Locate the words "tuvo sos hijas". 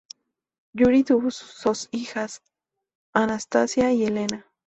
1.03-2.41